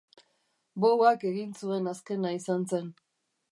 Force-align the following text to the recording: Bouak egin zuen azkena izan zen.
Bouak 0.85 1.27
egin 1.33 1.53
zuen 1.61 1.93
azkena 1.93 2.35
izan 2.41 2.67
zen. 2.75 2.91